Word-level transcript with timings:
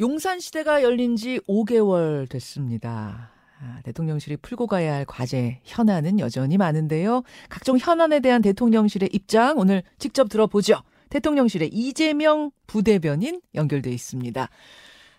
용산 0.00 0.40
시대가 0.40 0.82
열린 0.82 1.16
지 1.16 1.38
5개월 1.40 2.28
됐습니다. 2.28 3.30
아, 3.60 3.80
대통령실이 3.84 4.38
풀고 4.38 4.66
가야 4.66 4.94
할 4.94 5.04
과제, 5.04 5.60
현안은 5.64 6.18
여전히 6.18 6.56
많은데요. 6.56 7.22
각종 7.48 7.76
현안에 7.78 8.20
대한 8.20 8.42
대통령실의 8.42 9.10
입장 9.12 9.58
오늘 9.58 9.82
직접 9.98 10.28
들어보죠. 10.28 10.76
대통령실의 11.10 11.68
이재명 11.68 12.50
부대변인 12.66 13.40
연결돼 13.54 13.90
있습니다. 13.90 14.48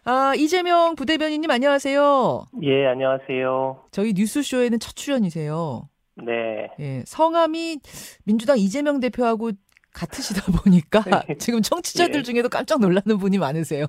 아, 0.06 0.34
이재명 0.36 0.96
부대변인님 0.96 1.50
안녕하세요. 1.50 2.46
예, 2.64 2.88
안녕하세요. 2.88 3.86
저희 3.92 4.14
뉴스쇼에는 4.14 4.80
첫 4.80 4.96
출연이세요. 4.96 5.88
네. 6.16 6.34
예, 6.80 7.04
성함이 7.06 7.80
민주당 8.26 8.58
이재명 8.58 9.00
대표하고 9.00 9.52
같으시다 9.94 10.52
보니까 10.52 11.04
지금 11.40 11.62
청취자들 11.62 12.18
예. 12.20 12.24
중에도 12.24 12.50
깜짝 12.50 12.82
놀라는 12.82 13.18
분이 13.20 13.38
많으세요. 13.38 13.86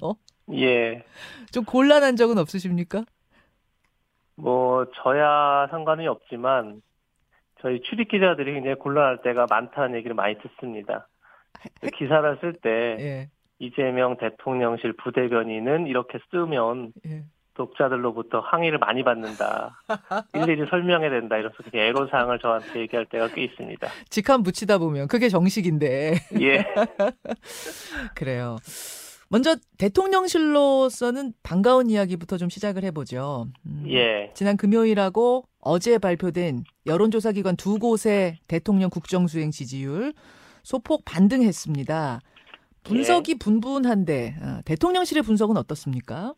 예. 0.52 1.04
좀 1.50 1.64
곤란한 1.64 2.16
적은 2.16 2.38
없으십니까? 2.38 3.05
뭐, 4.37 4.86
저야 5.02 5.69
상관이 5.70 6.06
없지만, 6.06 6.82
저희 7.60 7.80
출입 7.82 8.09
기자들이 8.09 8.52
굉장히 8.52 8.77
곤란할 8.77 9.22
때가 9.22 9.46
많다는 9.48 9.96
얘기를 9.96 10.14
많이 10.14 10.36
듣습니다. 10.38 11.09
기사를 11.96 12.38
쓸 12.41 12.55
때, 12.55 12.96
예, 13.00 13.28
이재명 13.59 14.16
대통령실 14.16 14.95
부대변인은 14.95 15.86
이렇게 15.86 16.19
쓰면 16.30 16.92
예. 17.06 17.24
독자들로부터 17.55 18.41
항의를 18.41 18.78
많이 18.78 19.05
받는다. 19.05 19.80
일일이 20.34 20.66
설명해야 20.69 21.11
된다. 21.11 21.36
이러면서 21.36 21.56
그렇게 21.58 21.86
애로사항을 21.86 22.41
저한테 22.41 22.80
얘기할 22.80 23.06
때가 23.06 23.28
꽤 23.28 23.45
있습니다. 23.45 23.88
직함 24.11 24.42
붙이다 24.42 24.78
보면 24.78 25.06
그게 25.08 25.28
정식인데 25.28 26.14
예. 26.41 26.64
그래요. 28.14 28.56
먼저 29.34 29.56
대통령실로서는 29.79 31.33
반가운 31.42 31.91
이야기부터 31.91 32.37
좀 32.37 32.48
시작을 32.48 32.84
해보죠. 32.84 33.47
음, 33.66 33.84
예. 33.88 34.30
지난 34.33 34.56
금요일하고 34.56 35.42
어제 35.61 35.98
발표된 35.98 36.62
여론조사기관 36.86 37.56
두 37.56 37.81
곳의 37.81 38.36
대통령 38.47 38.91
국정수행 38.91 39.50
지지율 39.50 40.12
소폭 40.62 41.05
반등했습니다. 41.05 42.20
분석이 42.84 43.41
분분한데 43.41 44.34
어, 44.41 44.61
대통령실의 44.67 45.25
분석은 45.25 45.56
어떻습니까? 45.56 46.34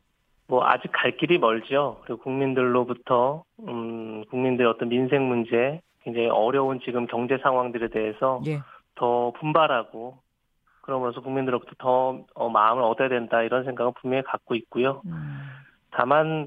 뭐 0.48 0.64
아직 0.64 0.90
갈 0.90 1.18
길이 1.18 1.36
멀죠. 1.36 2.00
그리고 2.06 2.22
국민들로부터 2.22 3.44
음 3.68 4.24
국민들의 4.30 4.70
어떤 4.70 4.88
민생 4.88 5.28
문제, 5.28 5.82
굉장히 6.02 6.28
어려운 6.28 6.80
지금 6.82 7.06
경제 7.06 7.36
상황들에 7.42 7.90
대해서 7.90 8.40
예. 8.46 8.60
더 8.94 9.34
분발하고 9.38 10.16
그러면서 10.86 11.20
국민들로부터 11.20 11.72
더 11.78 12.20
어, 12.34 12.48
마음을 12.48 12.82
얻어야 12.82 13.08
된다 13.08 13.42
이런 13.42 13.64
생각은 13.64 13.92
분명히 14.00 14.22
갖고 14.22 14.54
있고요. 14.54 15.02
음, 15.04 15.42
다만 15.90 16.46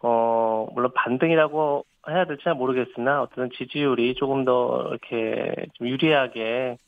어 0.00 0.66
물론 0.72 0.90
반등이라고 0.94 1.84
해야 2.08 2.24
될지 2.24 2.44
잘 2.44 2.54
모르겠으나 2.54 3.22
어떤 3.22 3.50
지지율이 3.50 4.14
조금 4.14 4.44
더 4.44 4.88
이렇게 4.88 5.66
좀 5.74 5.86
유리하게 5.88 6.78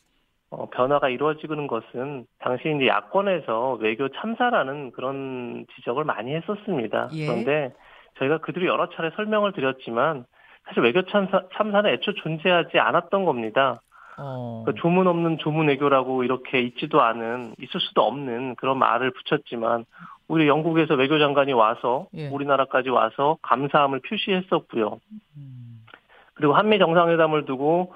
어, 0.50 0.68
변화가 0.70 1.10
이루어지는 1.10 1.66
것은 1.66 2.26
당시 2.38 2.74
이제 2.74 2.86
야권에서 2.86 3.74
외교 3.74 4.08
참사라는 4.08 4.92
그런 4.92 5.66
지적을 5.74 6.04
많이 6.04 6.34
했었습니다. 6.34 7.10
예. 7.12 7.26
그런데 7.26 7.74
저희가 8.18 8.38
그들이 8.38 8.66
여러 8.66 8.88
차례 8.90 9.10
설명을 9.10 9.52
드렸지만 9.52 10.24
사실 10.64 10.82
외교 10.82 11.02
참사, 11.02 11.42
참사는 11.54 11.90
애초 11.90 12.14
존재하지 12.14 12.78
않았던 12.78 13.24
겁니다. 13.26 13.80
어, 14.18 14.64
그 14.66 14.74
조문 14.74 15.06
없는 15.06 15.38
조문 15.38 15.68
외교라고 15.68 16.24
이렇게 16.24 16.60
있지도 16.60 17.02
않은 17.02 17.54
있을 17.60 17.80
수도 17.80 18.02
없는 18.02 18.54
그런 18.56 18.78
말을 18.78 19.12
붙였지만 19.12 19.84
우리 20.28 20.48
영국에서 20.48 20.94
외교장관이 20.94 21.52
와서 21.52 22.06
예. 22.14 22.28
우리나라까지 22.28 22.88
와서 22.88 23.36
감사함을 23.42 24.00
표시했었고요. 24.00 24.98
음, 25.36 25.84
그리고 26.34 26.54
한미 26.54 26.78
정상회담을 26.78 27.44
두고 27.44 27.94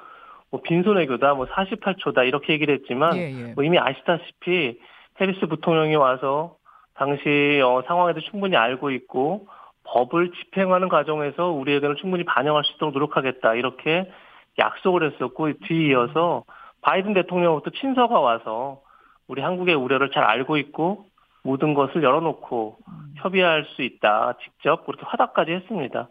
뭐 0.51 0.61
빈손 0.63 0.97
외교다, 0.97 1.35
뭐 1.35 1.47
48초다 1.47 2.27
이렇게 2.27 2.53
얘기를 2.53 2.75
했지만 2.75 3.17
예, 3.17 3.31
예. 3.31 3.53
뭐 3.55 3.65
이미 3.65 3.79
아시다시피 3.79 4.79
해리스 5.21 5.47
부통령이 5.47 5.97
와서 5.97 6.57
당시 6.95 7.61
어, 7.65 7.83
상황에 7.87 8.13
도 8.13 8.21
충분히 8.21 8.57
알고 8.57 8.91
있고 8.91 9.47
법을 9.85 10.33
집행하는 10.33 10.89
과정에서 10.89 11.49
우리 11.49 11.73
의견을 11.73 11.97
충분히 11.97 12.25
반영할 12.25 12.63
수 12.65 12.75
있도록 12.75 12.95
노력하겠다 12.95 13.55
이렇게 13.55 14.11
약속을 14.61 15.11
했었고 15.13 15.53
뒤이어서 15.67 16.45
바이든 16.83 17.15
대통령부터 17.15 17.71
친서가 17.71 18.21
와서 18.21 18.81
우리 19.27 19.43
한국의 19.43 19.75
우려를 19.75 20.11
잘 20.11 20.25
알고 20.25 20.57
있고 20.59 21.07
모든 21.43 21.75
것을 21.75 22.03
열어놓고 22.03 22.77
음. 22.87 23.15
협의할 23.17 23.65
수 23.75 23.83
있다 23.83 24.35
직접 24.43 24.87
그렇게 24.87 25.05
화답까지 25.07 25.53
했습니다. 25.53 26.09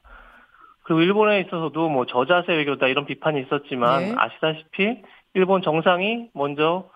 그리고 0.84 1.02
일본에 1.02 1.40
있어서도 1.42 1.90
뭐 1.90 2.06
저자세 2.06 2.54
외교다 2.54 2.88
이런 2.88 3.06
비판이 3.06 3.42
있었지만 3.42 4.00
네. 4.00 4.16
아시다시피 4.18 5.04
일본 5.36 5.62
정상이 5.62 6.30
먼저 6.34 6.90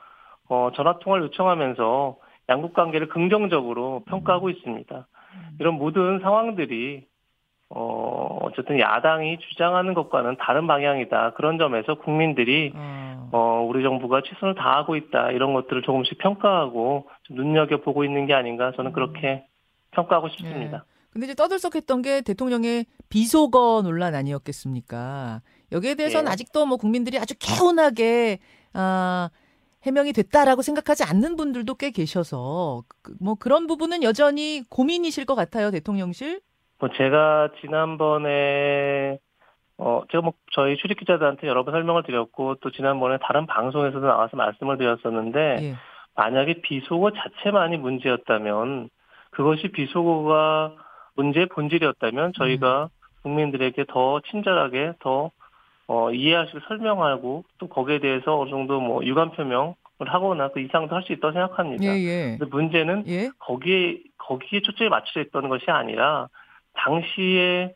어, 0.50 0.72
전화 0.76 0.98
통화를 1.00 1.26
요청하면서 1.26 2.18
양국 2.50 2.74
관계를 2.74 3.08
긍정적으로 3.08 4.04
평가하고 4.08 4.50
있습니다. 4.50 5.08
이런 5.60 5.76
모든 5.76 6.20
상황들이 6.20 7.06
어, 7.76 8.38
어쨌든 8.42 8.80
야당이 8.80 9.40
주장하는 9.40 9.94
것과는 9.96 10.38
다른 10.40 10.68
방향이다. 10.68 11.34
그런 11.34 11.58
점에서 11.58 11.96
국민들이 11.96 12.72
어, 12.76 13.30
어, 13.32 13.66
우리 13.68 13.82
정부가 13.82 14.22
최선을 14.24 14.56
다하고 14.56 14.96
있다. 14.96 15.32
이런 15.32 15.54
것들을 15.54 15.82
조금씩 15.82 16.20
평가하고 16.20 17.08
좀 17.24 17.36
눈여겨보고 17.38 18.04
있는 18.06 18.28
게 18.28 18.34
아닌가 18.34 18.72
저는 18.76 18.94
그렇게 18.94 19.46
평가하고 19.92 20.30
싶습니다. 20.30 20.86
근데 21.10 21.26
이제 21.26 21.36
떠들썩했던 21.36 22.02
게 22.02 22.22
대통령의 22.22 22.86
비속어 23.10 23.82
논란 23.84 24.16
아니었겠습니까? 24.16 25.42
여기에 25.72 25.96
대해서는 25.96 26.28
예. 26.28 26.32
아직도 26.32 26.66
뭐 26.66 26.78
국민들이 26.78 27.18
아주 27.20 27.36
개운하게 27.40 28.40
아, 28.74 29.30
해명이 29.84 30.14
됐다라고 30.14 30.62
생각하지 30.62 31.04
않는 31.04 31.36
분들도 31.36 31.76
꽤 31.76 31.92
계셔서 31.92 32.84
그- 33.04 33.16
뭐 33.20 33.36
그런 33.36 33.68
부분은 33.68 34.02
여전히 34.04 34.64
고민이실 34.70 35.26
것 35.26 35.36
같아요 35.36 35.72
대통령실. 35.72 36.42
뭐 36.80 36.90
제가 36.98 37.50
지난번에 37.62 39.20
어 39.78 40.02
제가 40.12 40.22
뭐 40.22 40.34
저희 40.54 40.78
출입 40.78 41.00
기자들한테 41.00 41.48
여러 41.48 41.64
번 41.64 41.74
설명을 41.74 42.04
드렸고 42.04 42.56
또 42.56 42.72
지난번에 42.72 43.18
다른 43.22 43.46
방송에서도 43.48 44.06
나와서 44.06 44.38
말씀을 44.38 44.78
드렸었는데 44.78 45.58
예. 45.62 45.76
만약에 46.16 46.62
비속어 46.62 47.12
자체만이 47.12 47.78
문제였다면 47.78 48.90
그것이 49.32 49.70
비속어가 49.70 50.76
문제의 51.16 51.48
본질이었다면 51.48 52.34
저희가 52.38 52.90
국민들에게 53.24 53.86
더 53.88 54.20
친절하게 54.30 54.94
더 55.00 55.32
어, 55.88 56.12
이해하시고 56.12 56.60
설명하고 56.68 57.44
또 57.58 57.68
거기에 57.68 58.00
대해서 58.00 58.40
어느 58.40 58.50
정도 58.50 58.80
뭐 58.80 59.04
유감 59.04 59.32
표명을 59.32 59.74
하거나 60.00 60.50
그 60.50 60.60
이상도 60.60 60.96
할 60.96 61.04
수 61.04 61.14
있다고 61.14 61.34
생각합니다. 61.34 61.84
예, 61.86 61.90
예. 61.90 62.38
근데 62.38 62.46
문제는 62.46 63.04
예. 63.08 63.30
거기에 63.40 64.00
거기에 64.18 64.62
초점이 64.62 64.90
맞춰져 64.90 65.22
있던 65.22 65.50
것이 65.50 65.66
아니라 65.70 66.30
당시에 66.74 67.74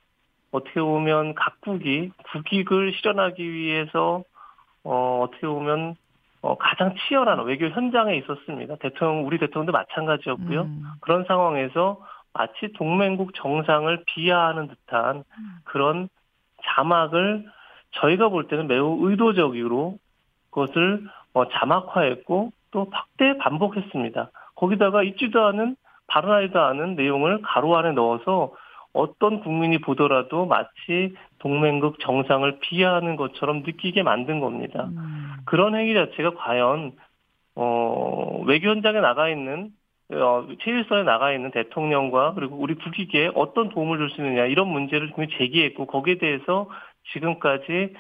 어떻게 0.52 0.82
보면 0.82 1.36
각국이 1.36 2.12
국익을 2.32 2.94
실현하기 2.94 3.52
위해서 3.52 4.24
어 4.84 5.22
어떻게 5.24 5.46
보면 5.48 5.96
어 6.42 6.58
가장 6.58 6.96
치열한 6.96 7.44
외교 7.46 7.68
현장에 7.68 8.16
있었습니다. 8.18 8.76
대통령 8.78 9.26
우리 9.26 9.38
대통령도 9.38 9.72
마찬가지였고요. 9.72 10.62
음, 10.62 10.84
그런 11.02 11.26
상황에서 11.26 12.00
마치 12.34 12.72
동맹국 12.74 13.34
정상을 13.36 14.04
비하하는 14.06 14.68
듯한 14.68 15.24
그런 15.64 16.08
자막을 16.64 17.46
저희가 17.92 18.30
볼 18.30 18.48
때는 18.48 18.68
매우 18.68 19.10
의도적으로 19.10 19.98
그것을 20.52 21.08
어, 21.34 21.48
자막화했고 21.50 22.52
또 22.72 22.88
확대 22.92 23.38
반복했습니다. 23.38 24.32
거기다가 24.56 25.04
있지도 25.04 25.46
않은 25.46 25.76
발언하지도 26.08 26.60
않은 26.60 26.96
내용을 26.96 27.42
가로 27.42 27.76
안에 27.78 27.92
넣어서 27.92 28.54
어떤 28.94 29.42
국민이 29.42 29.80
보더라도 29.80 30.46
마치 30.46 31.14
동맹국 31.40 32.00
정상을 32.00 32.60
비하하는 32.60 33.16
것처럼 33.16 33.64
느끼게 33.64 34.04
만든 34.04 34.40
겁니다. 34.40 34.86
음, 34.86 35.34
그런 35.46 35.76
행위 35.76 35.94
자체가 35.94 36.34
과연 36.36 36.94
어, 37.56 38.44
외교 38.46 38.70
현장에 38.70 39.00
나가 39.00 39.30
있는 39.30 39.72
어, 40.14 40.48
체일선에 40.64 41.04
나가 41.04 41.34
있는 41.34 41.52
대통령과 41.52 42.34
그리고 42.34 42.56
우리 42.58 42.76
국익에 42.76 43.32
어떤 43.36 43.70
도움을 43.70 43.98
줄 43.98 44.10
수 44.10 44.22
있느냐 44.22 44.46
이런 44.46 44.68
문제를 44.70 45.12
제기했고 45.38 45.86
거기에 45.86 46.18
대해서 46.18 46.70
지금까지 47.14 47.94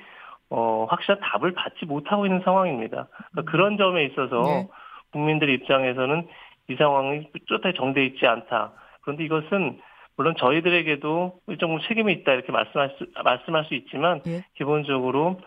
어, 0.49 0.87
확실한 0.89 1.19
답을 1.21 1.53
받지 1.53 1.85
못하고 1.85 2.25
있는 2.25 2.41
상황입니다. 2.43 3.07
그러니까 3.31 3.51
그런 3.51 3.77
점에 3.77 4.05
있어서 4.05 4.41
네. 4.43 4.67
국민들 5.11 5.49
입장에서는 5.49 6.27
이 6.69 6.75
상황이 6.75 7.27
뚜렷하게 7.47 7.73
정돼 7.77 8.05
있지 8.05 8.25
않다. 8.25 8.71
그런데 9.01 9.25
이것은 9.25 9.79
물론 10.17 10.33
저희들에게도 10.37 11.39
일정 11.47 11.79
책임이 11.87 12.11
있다 12.11 12.33
이렇게 12.33 12.51
말씀할 12.51 12.95
수, 12.97 13.05
말씀할 13.23 13.65
수 13.65 13.75
있지만 13.75 14.21
예. 14.27 14.43
기본적으로 14.55 15.39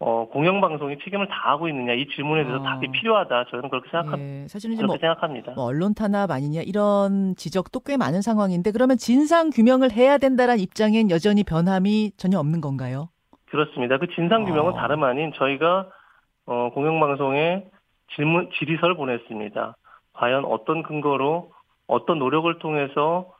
어, 0.00 0.28
공영방송이 0.28 0.98
책임을 1.04 1.28
다하고 1.28 1.68
있느냐 1.68 1.92
이 1.92 2.06
질문에 2.08 2.42
대해서 2.44 2.60
어. 2.60 2.64
답이 2.64 2.90
필요하다. 2.90 3.44
저는 3.50 3.68
그렇게 3.68 3.88
생각합니다. 3.90 4.42
예, 4.42 4.48
사실은 4.48 4.76
그렇게 4.76 4.86
뭐, 4.86 4.98
생각합니다. 4.98 5.52
뭐 5.52 5.64
언론 5.64 5.94
탄압 5.94 6.30
아니냐 6.30 6.62
이런 6.62 7.34
지적도 7.36 7.80
꽤 7.80 7.96
많은 7.96 8.22
상황인데 8.22 8.72
그러면 8.72 8.96
진상 8.96 9.50
규명을 9.50 9.92
해야 9.92 10.18
된다라는 10.18 10.60
입장엔 10.62 11.10
여전히 11.10 11.44
변함이 11.44 12.12
전혀 12.16 12.38
없는 12.38 12.60
건가요? 12.60 13.08
그렇습니다. 13.46 13.98
그 13.98 14.08
진상 14.14 14.44
규명은 14.44 14.72
어. 14.72 14.76
다름 14.76 15.04
아닌 15.04 15.32
저희가 15.36 15.88
어, 16.46 16.70
공영방송에 16.74 17.66
질문 18.16 18.50
질의서를 18.58 18.96
보냈습니다. 18.96 19.76
과연 20.14 20.44
어떤 20.46 20.82
근거로 20.82 21.52
어떤 21.86 22.18
노력을 22.18 22.58
통해서 22.58 23.33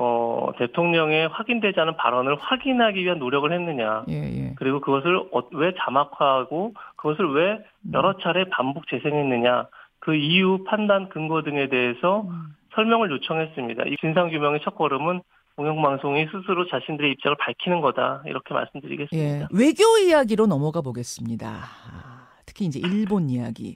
어, 0.00 0.52
대통령의 0.58 1.26
확인되지 1.28 1.80
않은 1.80 1.96
발언을 1.96 2.36
확인하기 2.38 3.02
위한 3.02 3.18
노력을 3.18 3.50
했느냐. 3.52 4.04
예, 4.08 4.14
예. 4.14 4.52
그리고 4.54 4.80
그것을 4.80 5.16
어- 5.32 5.48
왜 5.52 5.72
자막화하고 5.76 6.74
그것을 6.94 7.28
왜 7.34 7.52
음. 7.82 7.92
여러 7.94 8.16
차례 8.18 8.44
반복 8.48 8.86
재생했느냐. 8.88 9.66
그 9.98 10.14
이유, 10.14 10.62
판단, 10.64 11.08
근거 11.08 11.42
등에 11.42 11.68
대해서 11.68 12.22
음. 12.22 12.54
설명을 12.76 13.10
요청했습니다. 13.10 13.84
이 13.86 13.96
진상규명의 14.00 14.60
첫 14.62 14.76
걸음은 14.76 15.20
공영방송이 15.56 16.26
스스로 16.26 16.68
자신들의 16.68 17.10
입장을 17.12 17.36
밝히는 17.40 17.80
거다. 17.80 18.22
이렇게 18.26 18.54
말씀드리겠습니다. 18.54 19.18
예, 19.18 19.46
외교 19.52 19.82
이야기로 19.98 20.46
넘어가 20.46 20.80
보겠습니다. 20.80 21.48
아, 21.48 22.28
특히 22.46 22.66
이제 22.66 22.78
일본 22.78 23.28
이야기. 23.28 23.74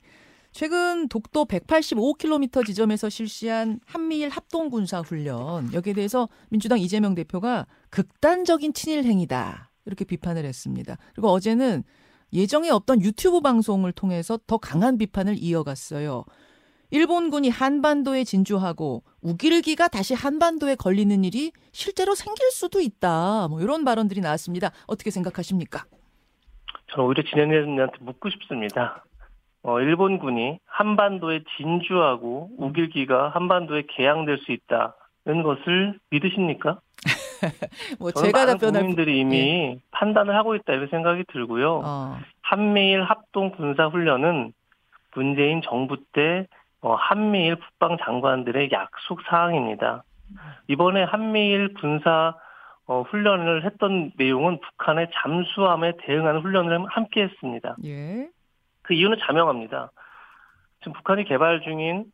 최근 0.53 1.09
독도 1.09 1.47
185km 1.47 2.67
지점에서 2.67 3.09
실시한 3.09 3.81
한미일 3.87 4.29
합동군사 4.29 5.01
훈련 5.01 5.73
여기에 5.73 5.95
대해서 5.95 6.29
민주당 6.51 6.79
이재명 6.79 7.15
대표가 7.15 7.67
극단적인 7.91 8.75
친일 8.75 9.05
행위다 9.05 9.71
이렇게 9.87 10.05
비판을 10.05 10.45
했습니다. 10.45 10.99
그리고 11.15 11.31
어제는 11.31 11.85
예정에 12.35 12.71
없던 12.71 13.01
유튜브 13.03 13.41
방송을 13.41 13.93
통해서 13.93 14.39
더 14.47 14.59
강한 14.59 14.99
비판을 14.99 15.37
이어갔어요. 15.39 16.25
일본군이 16.91 17.49
한반도에 17.49 18.25
진주하고 18.25 19.03
우길기가 19.23 19.89
다시 19.89 20.13
한반도에 20.13 20.75
걸리는 20.75 21.25
일이 21.25 21.53
실제로 21.73 22.15
생길 22.15 22.51
수도 22.51 22.81
있다. 22.81 23.49
뭐 23.49 23.63
이런 23.63 23.85
발언들이 23.85 24.21
나왔습니다. 24.21 24.71
어떻게 24.87 25.11
생각하십니까? 25.11 25.87
저는 26.91 27.07
오히려 27.07 27.23
진행자님한테 27.23 27.97
묻고 28.01 28.29
싶습니다. 28.31 29.03
어, 29.65 29.81
일본군이 29.81 30.59
한반도에 30.67 31.43
진주하고 31.57 32.51
우길기가 32.59 33.29
한반도에 33.29 33.85
개양될 33.89 34.39
수 34.39 34.53
있다는 34.53 35.43
것을 35.43 35.99
믿으십니까? 36.11 36.81
뭐 37.99 38.11
제가 38.11 38.47
답변할 38.47 38.83
국민들이 38.83 39.21
이미 39.21 39.81
판단을 39.91 40.35
하고 40.35 40.55
있다 40.55 40.73
이런 40.73 40.89
생각이 40.89 41.25
들고요. 41.33 41.83
어, 41.85 42.19
한미일 42.43 43.03
합동 43.03 43.51
군사 43.51 43.87
훈련은 43.87 44.53
문재인 45.15 45.63
정부 45.63 45.97
때 46.13 46.47
어, 46.81 46.95
한미일 46.95 47.57
국방 47.57 47.97
장관들의 47.99 48.71
약속 48.73 49.23
사항입니다. 49.29 50.05
이번에 50.69 51.05
한미일 51.05 51.75
군사 51.75 52.35
어, 52.87 53.03
훈련을 53.03 53.65
했던 53.65 54.13
내용은 54.17 54.59
북한의 54.61 55.09
잠수함에 55.15 55.93
대응하는 56.05 56.41
훈련을 56.41 56.87
함께 56.89 57.23
했습니다. 57.23 57.77
예. 57.85 58.29
그 58.93 58.95
이유는 58.95 59.17
자명합니다. 59.23 59.91
지금 60.81 60.93
북한이 60.93 61.25
개발 61.25 61.63
중인 61.63 62.05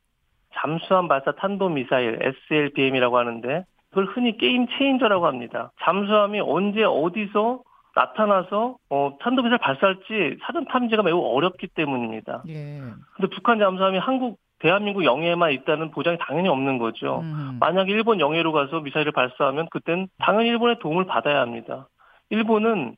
잠수함 0.55 1.09
발사 1.09 1.33
탄도 1.33 1.71
미사일 1.71 2.21
SLBM이라고 2.23 3.19
하는데 3.19 3.65
그걸 3.89 4.05
흔히 4.07 4.39
게임 4.39 4.69
체인저라고 4.69 5.27
합니다. 5.27 5.73
잠수함이 5.83 6.39
언제 6.41 6.85
어디서 6.85 7.63
나타나서 7.97 8.77
어, 8.91 9.17
탄도 9.21 9.43
미사일 9.43 9.59
발사할지 9.59 10.39
사전 10.43 10.67
탐지가 10.67 11.03
매우 11.03 11.21
어렵기 11.21 11.67
때문입니다. 11.75 12.45
예. 12.49 12.81
근데 13.17 13.35
북한 13.35 13.59
잠수함이 13.59 13.99
한국 13.99 14.39
대한민국 14.61 15.05
영해에만 15.05 15.51
있다는 15.53 15.91
보장이 15.91 16.17
당연히 16.21 16.49
없는 16.49 16.79
거죠. 16.79 17.21
음. 17.23 17.57
만약에 17.59 17.91
일본 17.91 18.21
영해로 18.21 18.53
가서 18.53 18.81
미사일을 18.81 19.11
발사하면 19.11 19.67
그땐 19.71 20.07
당연히 20.19 20.49
일본의 20.51 20.79
도움을 20.79 21.07
받아야 21.07 21.41
합니다. 21.41 21.89
일본은 22.31 22.97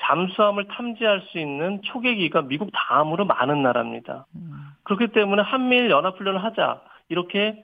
잠수함을 0.00 0.68
탐지할 0.68 1.22
수 1.28 1.38
있는 1.38 1.80
초계기가 1.82 2.42
미국 2.42 2.70
다음으로 2.72 3.24
많은 3.24 3.62
나라입니다. 3.62 4.26
음. 4.34 4.68
그렇기 4.84 5.08
때문에 5.08 5.42
한미일 5.42 5.90
연합훈련을 5.90 6.42
하자 6.42 6.80
이렇게 7.08 7.62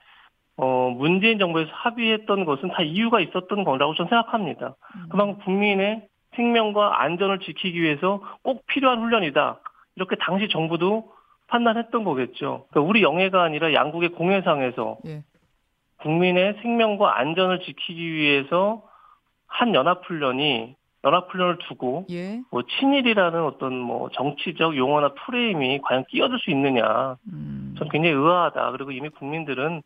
어, 0.57 0.91
문재인 0.91 1.39
정부에서 1.39 1.71
합의했던 1.73 2.45
것은 2.45 2.71
다 2.71 2.83
이유가 2.83 3.21
있었던 3.21 3.65
거라고 3.65 3.95
저는 3.95 4.09
생각합니다. 4.09 4.75
음. 4.97 5.09
그만큼 5.11 5.39
국민의 5.45 6.09
생명과 6.37 7.03
안전을 7.03 7.41
지키기 7.41 7.81
위해서 7.81 8.23
꼭 8.43 8.65
필요한 8.67 9.01
훈련이다. 9.01 9.61
이렇게 9.97 10.17
당시 10.17 10.49
정부도 10.49 11.13
판단했던 11.49 12.05
거겠죠. 12.05 12.67
그러니까 12.71 12.81
우리 12.89 13.03
영해가 13.03 13.43
아니라 13.43 13.75
양국의 13.75 14.11
공해상에서 14.11 14.99
예. 15.07 15.23
국민의 15.99 16.59
생명과 16.63 17.19
안전을 17.19 17.61
지키기 17.61 18.13
위해서 18.13 18.83
한 19.47 19.75
연합훈련이 19.75 20.75
연합훈련을 21.05 21.59
두고 21.69 22.07
예. 22.11 22.41
뭐 22.51 22.63
친일이라는 22.63 23.43
어떤 23.45 23.75
뭐 23.75 24.09
정치적 24.11 24.77
용어나 24.77 25.13
프레임이 25.15 25.81
과연 25.83 26.05
끼어들 26.09 26.39
수 26.39 26.51
있느냐 26.51 27.17
음. 27.33 27.75
전 27.79 27.89
굉장히 27.89 28.15
의아하다 28.15 28.73
그리고 28.73 28.93
이미 28.93 29.09
국민들은 29.09 29.83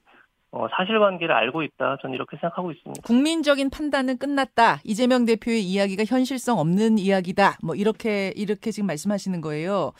어, 0.53 0.69
사실관계를 0.71 1.35
알고 1.35 1.63
있다 1.63 1.99
저는 2.01 2.15
이렇게 2.15 2.37
생각하고 2.39 2.71
있습니다. 2.71 3.03
국민적인 3.03 3.69
판단은 3.69 4.17
끝났다. 4.17 4.81
이재명 4.85 5.27
대표의 5.27 5.63
이야기가 5.63 6.05
현실성 6.05 6.59
없는 6.59 6.99
이야기다. 6.99 7.59
뭐 7.63 7.75
이렇게 7.75 8.33
이렇게 8.37 8.71
지금 8.71 8.87
말씀하시는 8.87 9.41
거예요. 9.41 9.93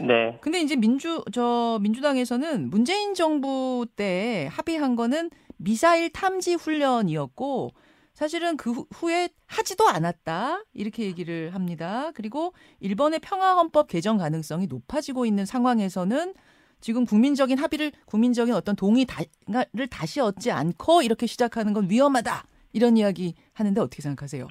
네, 0.00 0.38
근데 0.40 0.60
이제 0.60 0.76
민주 0.76 1.24
저 1.32 1.78
민주당에서는 1.82 2.70
문재인 2.70 3.14
정부 3.14 3.86
때 3.96 4.48
합의한 4.52 4.94
거는 4.94 5.30
미사일 5.56 6.12
탐지 6.12 6.54
훈련이었고 6.54 7.70
사실은 8.18 8.56
그 8.56 8.72
후- 8.72 8.86
후에 8.92 9.28
하지도 9.46 9.86
않았다 9.86 10.64
이렇게 10.74 11.04
얘기를 11.04 11.54
합니다. 11.54 12.10
그리고 12.16 12.52
일본의 12.80 13.20
평화헌법 13.20 13.86
개정 13.86 14.16
가능성이 14.16 14.66
높아지고 14.66 15.24
있는 15.24 15.44
상황에서는 15.44 16.34
지금 16.80 17.04
국민적인 17.04 17.58
합의를 17.58 17.92
국민적인 18.06 18.54
어떤 18.54 18.74
동의를 18.74 19.86
다시 19.88 20.20
얻지 20.20 20.50
않고 20.50 21.02
이렇게 21.02 21.26
시작하는 21.26 21.72
건 21.72 21.88
위험하다 21.88 22.42
이런 22.72 22.96
이야기 22.96 23.36
하는데 23.54 23.80
어떻게 23.80 24.02
생각하세요? 24.02 24.48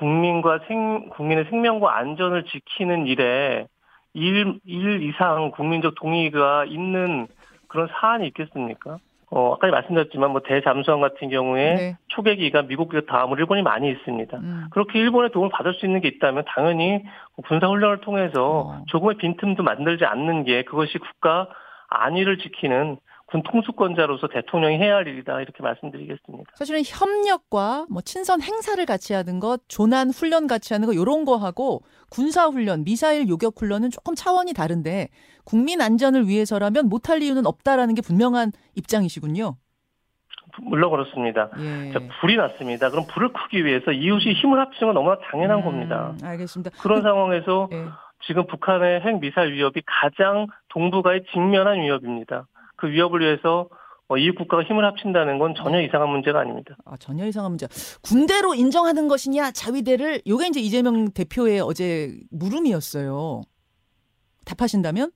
국민과 0.00 0.58
생 0.66 1.10
국민의 1.10 1.44
생명과 1.48 1.96
안전을 1.96 2.46
지키는 2.46 3.06
일에 3.06 3.68
일, 4.14 4.58
일 4.64 5.08
이상 5.08 5.52
국민적 5.52 5.94
동의가 5.94 6.64
있는 6.64 7.28
그런 7.68 7.86
사안이 8.00 8.26
있겠습니까? 8.26 8.98
어, 9.32 9.54
아까 9.54 9.68
말씀드렸지만 9.68 10.32
뭐 10.32 10.40
대잠수함 10.44 11.00
같은 11.00 11.28
경우에 11.30 11.74
네. 11.76 11.96
초계기가 12.08 12.62
미국 12.62 12.90
다음으로 13.06 13.38
일본이 13.38 13.62
많이 13.62 13.88
있습니다. 13.88 14.36
음. 14.36 14.66
그렇게 14.72 14.98
일본의 14.98 15.30
도움을 15.30 15.50
받을 15.52 15.74
수 15.74 15.86
있는 15.86 16.00
게 16.00 16.08
있다면 16.08 16.44
당연히 16.48 17.04
군사훈련을 17.46 18.00
통해서 18.00 18.60
어. 18.60 18.84
조금의 18.88 19.18
빈틈도 19.18 19.62
만들지 19.62 20.04
않는 20.04 20.44
게 20.44 20.64
그것이 20.64 20.98
국가 20.98 21.48
안위를 21.88 22.38
지키는 22.38 22.98
군 23.30 23.42
통수권자로서 23.44 24.28
대통령이 24.28 24.78
해야 24.78 24.96
할 24.96 25.06
일이다 25.06 25.40
이렇게 25.40 25.62
말씀드리겠습니다. 25.62 26.50
사실은 26.54 26.82
협력과 26.84 27.86
뭐 27.88 28.02
친선 28.02 28.42
행사를 28.42 28.84
같이 28.84 29.14
하는 29.14 29.38
것, 29.38 29.60
조난 29.68 30.10
훈련 30.10 30.46
같이 30.46 30.74
하는 30.74 30.86
거 30.86 30.94
요런 30.94 31.24
거 31.24 31.36
하고 31.36 31.82
군사 32.10 32.46
훈련, 32.46 32.84
미사일 32.84 33.28
요격 33.28 33.54
훈련은 33.60 33.90
조금 33.90 34.14
차원이 34.14 34.52
다른데 34.52 35.08
국민 35.44 35.80
안전을 35.80 36.26
위해서라면 36.26 36.88
못할 36.88 37.22
이유는 37.22 37.46
없다라는 37.46 37.94
게 37.94 38.02
분명한 38.02 38.50
입장이시군요. 38.74 39.56
물론 40.62 40.90
그렇습니다. 40.90 41.50
예. 41.58 41.92
자, 41.92 42.00
불이 42.20 42.36
났습니다. 42.36 42.90
그럼 42.90 43.06
불을 43.06 43.32
끄기 43.32 43.64
위해서 43.64 43.92
이웃이 43.92 44.34
힘을 44.34 44.58
합치는 44.58 44.92
건 44.92 44.94
너무나 44.94 45.16
당연한 45.30 45.58
음, 45.58 45.64
겁니다. 45.64 46.14
알겠습니다. 46.22 46.70
그런 46.82 47.02
상황에서 47.02 47.68
예. 47.72 47.86
지금 48.26 48.46
북한의 48.46 49.00
핵 49.00 49.20
미사일 49.20 49.52
위협이 49.52 49.82
가장 49.86 50.48
동북아에 50.70 51.22
직면한 51.32 51.80
위협입니다. 51.80 52.46
그 52.80 52.90
위협을 52.90 53.20
위해서 53.20 53.68
어, 54.08 54.16
이웃 54.16 54.34
국가가 54.34 54.64
힘을 54.64 54.84
합친다는 54.84 55.38
건 55.38 55.54
전혀 55.54 55.80
이상한 55.82 56.08
문제가 56.08 56.40
아닙니다. 56.40 56.74
아, 56.84 56.96
전혀 56.96 57.26
이상한 57.26 57.52
문제. 57.52 57.68
군대로 58.02 58.54
인정하는 58.54 59.06
것이냐, 59.06 59.52
자위대를 59.52 60.22
요게 60.26 60.48
이제 60.48 60.58
이재명 60.60 61.12
대표의 61.12 61.60
어제 61.60 62.18
물음이었어요. 62.32 63.42
답하신다면? 64.46 65.12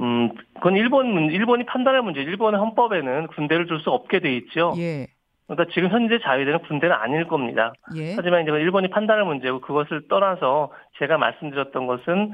음, 0.00 0.30
그건 0.54 0.76
일본 0.76 1.12
문- 1.12 1.30
일본이 1.30 1.64
판단할 1.64 2.02
문제. 2.02 2.20
일본의 2.20 2.60
헌법에는 2.60 3.28
군대를 3.28 3.66
줄 3.66 3.80
수 3.80 3.90
없게 3.90 4.20
돼 4.20 4.36
있죠. 4.36 4.74
예. 4.76 5.06
그러니까 5.46 5.72
지금 5.72 5.88
현재 5.88 6.18
자위대는 6.22 6.60
군대는 6.68 6.94
아닐 6.94 7.26
겁니다. 7.26 7.72
예. 7.96 8.14
하지만 8.14 8.42
이제 8.42 8.50
일본이 8.50 8.90
판단할 8.90 9.24
문제고 9.24 9.60
그것을 9.60 10.08
떠나서 10.08 10.72
제가 10.98 11.16
말씀드렸던 11.16 11.86
것은 11.86 12.32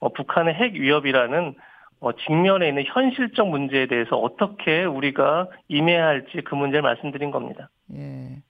어, 0.00 0.12
북한의 0.12 0.54
핵 0.54 0.74
위협이라는 0.74 1.54
어, 2.00 2.10
직면에 2.12 2.68
있는 2.68 2.84
현실적 2.86 3.48
문제에 3.48 3.86
대해서 3.86 4.16
어떻게 4.16 4.84
우리가 4.84 5.48
임해야 5.68 6.06
할지 6.06 6.42
그 6.44 6.54
문제를 6.54 6.82
말씀드린 6.82 7.30
겁니다. 7.30 7.70
예. 7.94 8.42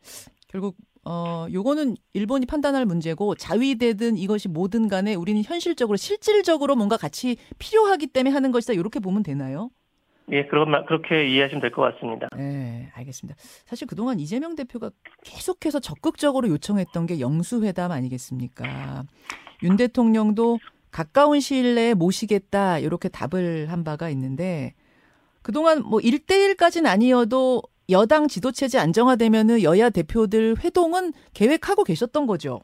결국 0.49 0.77
어 1.05 1.47
요거는 1.53 1.95
일본이 2.15 2.47
판단할 2.47 2.85
문제고 2.85 3.37
자위되든 3.37 4.17
이것이 4.17 4.49
뭐든 4.49 4.89
간에 4.89 5.15
우리는 5.15 5.41
현실적으로 5.45 5.97
실질적으로 5.97 6.75
뭔가 6.75 6.97
같이 6.97 7.37
필요하기 7.59 8.09
때문에 8.09 8.33
하는 8.35 8.51
것이다. 8.51 8.73
이렇게 8.73 8.99
보면 8.99 9.23
되나요? 9.23 9.71
예, 10.33 10.45
그런 10.47 10.85
그렇게 10.87 11.29
이해하시면 11.29 11.61
될 11.61 11.71
것 11.71 11.83
같습니다. 11.95 12.29
네, 12.37 12.91
알겠습니다. 12.95 13.39
사실 13.65 13.87
그동안 13.87 14.19
이재명 14.19 14.57
대표가 14.57 14.91
계속해서 15.23 15.79
적극적으로 15.79 16.49
요청했던 16.49 17.07
게 17.07 17.21
영수회담 17.21 17.93
아니겠습니까? 17.93 19.05
윤 19.63 19.77
대통령도 19.77 20.59
가까운 20.97 21.41
시일 21.41 21.75
내에 21.75 21.93
모시겠다 21.93 22.79
이렇게 22.79 23.11
답을 23.11 23.67
한 23.69 23.85
바가 23.85 24.09
있는데 24.09 24.73
그동안 25.43 25.83
뭐 25.83 26.01
1대1까지는 26.01 26.87
아니어도 26.87 27.61
여당 27.91 28.29
지도체제 28.29 28.79
안정화되면은 28.79 29.63
여야 29.63 29.91
대표들 29.91 30.57
회동은 30.65 31.13
계획하고 31.35 31.85
계셨던 31.85 32.27
거죠. 32.27 32.61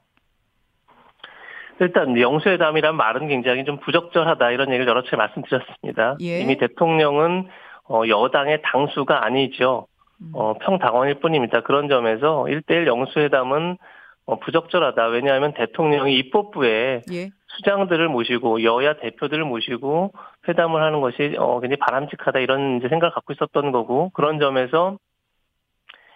일단 1.79 2.19
영수회담이란 2.19 2.97
말은 2.97 3.29
굉장히 3.29 3.67
좀 3.67 3.79
부적절하다 3.81 4.51
이런 4.53 4.69
얘기를 4.71 4.87
여러 4.87 5.03
차례 5.03 5.19
말씀드렸습니다. 5.19 6.17
예. 6.23 6.41
이미 6.41 6.57
대통령은 6.57 7.49
어, 7.91 8.03
여당의 8.09 8.63
당수가 8.65 9.27
아니죠. 9.27 9.89
음. 10.23 10.33
어, 10.33 10.55
평당원일 10.55 11.17
뿐입니다. 11.17 11.61
그런 11.61 11.89
점에서 11.89 12.47
1대1 12.49 12.87
영수회담은 12.87 13.77
어, 14.25 14.39
부적절하다. 14.39 15.07
왜냐하면 15.09 15.53
대통령이 15.53 16.17
입법부에 16.17 17.03
예. 17.13 17.31
수장들을 17.57 18.09
모시고 18.09 18.63
여야 18.63 18.95
대표들을 18.95 19.45
모시고 19.45 20.13
회담을 20.49 20.83
하는 20.83 21.01
것이 21.01 21.37
어, 21.39 21.61
굉장히 21.61 21.79
바람직하다 21.79 22.39
이런 22.41 22.79
이제 22.79 22.89
생각을 22.89 23.13
갖고 23.13 23.33
있었던 23.33 23.73
거고 23.73 24.11
그런 24.15 24.39
점에서 24.39 24.99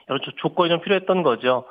여러 0.09 0.21
조건이 0.37 0.71
좀 0.71 0.81
필요했던 0.81 1.23
거죠. 1.23 1.65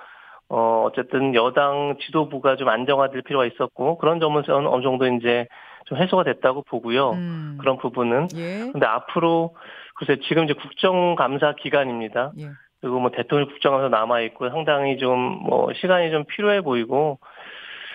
어, 0.50 0.84
어쨌든 0.86 1.34
여당 1.34 1.98
지도부가 2.02 2.56
좀 2.56 2.70
안정화될 2.70 3.24
필요가 3.24 3.46
있었고 3.46 3.98
그런 3.98 4.20
점에서는 4.20 4.68
어느 4.68 4.84
정도 4.84 5.08
이제 5.08 5.48
좀 5.86 5.98
해소가 5.98 6.24
됐다고 6.24 6.64
보고요. 6.64 7.12
음. 7.12 7.58
그런 7.60 7.78
부분은. 7.78 8.28
예. 8.36 8.72
근데 8.72 8.86
앞으로 8.86 9.56
글쎄 9.96 10.18
지금 10.28 10.44
이제 10.44 10.54
국정감사 10.54 11.56
기간입니다. 11.60 12.32
예. 12.40 12.50
그리고 12.82 13.00
뭐 13.00 13.10
대통령 13.10 13.48
국정감사 13.48 13.90
남아 13.90 14.22
있고 14.22 14.50
상당히 14.50 14.98
좀 14.98 15.40
뭐 15.46 15.72
시간이 15.74 16.12
좀 16.12 16.26
필요해 16.26 16.62
보이고 16.62 17.20
아. 17.22 17.35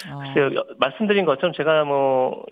글쎄요 0.03 0.63
말씀드린 0.79 1.25
것처럼 1.25 1.53
제가 1.53 1.85
뭐 1.85 2.45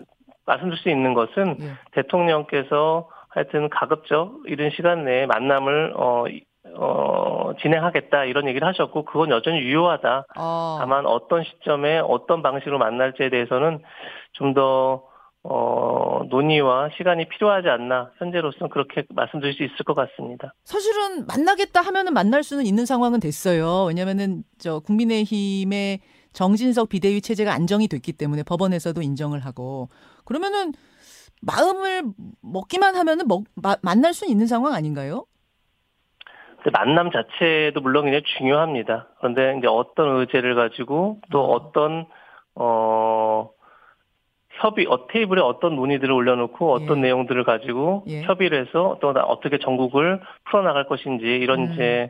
말씀드릴 0.45 0.81
수 0.81 0.89
있는 0.89 1.13
것은 1.13 1.57
예. 1.61 1.73
대통령께서 1.91 3.09
하여튼 3.29 3.69
가급적 3.69 4.39
이른 4.45 4.71
시간 4.71 5.05
내에 5.05 5.25
만남을 5.25 5.93
어 5.95 6.25
어, 6.75 7.51
진행하겠다 7.61 8.25
이런 8.25 8.47
얘기를 8.47 8.67
하셨고 8.67 9.05
그건 9.05 9.29
여전히 9.29 9.59
유효하다. 9.59 10.25
어. 10.37 10.77
다만 10.79 11.05
어떤 11.05 11.43
시점에 11.43 11.99
어떤 11.99 12.41
방식으로 12.41 12.77
만날지에 12.77 13.29
대해서는 13.29 13.79
좀더 14.33 15.03
어, 15.43 16.21
논의와 16.29 16.89
시간이 16.97 17.29
필요하지 17.29 17.69
않나 17.69 18.11
현재로서는 18.17 18.69
그렇게 18.69 19.03
말씀드릴 19.09 19.53
수 19.53 19.63
있을 19.63 19.77
것 19.85 19.95
같습니다. 19.95 20.53
사실은 20.65 21.25
만나겠다 21.27 21.81
하면은 21.81 22.13
만날 22.13 22.43
수는 22.43 22.65
있는 22.65 22.85
상황은 22.85 23.19
됐어요. 23.19 23.85
왜냐면은 23.87 24.43
저 24.57 24.79
국민의힘의 24.79 25.99
정진석 26.39 26.87
비대위 26.87 27.19
체제가 27.19 27.51
안정이 27.51 27.89
됐기 27.89 28.13
때문에 28.13 28.43
법원에서도 28.43 29.01
인정을 29.01 29.41
하고 29.41 29.89
그러면은 30.23 30.71
마음을 31.41 32.03
먹기만 32.41 32.95
하면은 32.95 33.27
먹, 33.27 33.43
마, 33.61 33.75
만날 33.81 34.13
수 34.13 34.25
있는 34.25 34.47
상황 34.47 34.73
아닌가요? 34.73 35.25
만남 36.71 37.11
자체도 37.11 37.81
물론 37.81 38.05
굉장히 38.05 38.23
중요합니다. 38.37 39.09
그런데 39.17 39.57
이제 39.57 39.67
어떤 39.67 40.21
의제를 40.21 40.55
가지고 40.55 41.19
또 41.29 41.43
음. 41.43 41.51
어떤 41.51 42.05
어 42.55 43.49
협의 44.61 44.85
어 44.87 45.07
테이블에 45.11 45.41
어떤 45.41 45.75
논의들을 45.75 46.09
올려놓고 46.09 46.71
어떤 46.71 46.99
예. 46.99 47.01
내용들을 47.01 47.43
가지고 47.43 48.05
예. 48.07 48.21
협의를 48.21 48.65
해서 48.65 48.97
또 49.01 49.09
어떻게 49.09 49.57
전국을 49.57 50.21
풀어나갈 50.45 50.87
것인지 50.87 51.25
이런 51.25 51.67
음. 51.67 51.73
이제 51.73 52.09